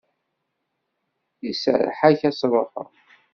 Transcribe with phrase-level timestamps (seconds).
[1.49, 2.89] Iserreḥ-ak ad truḥeḍ.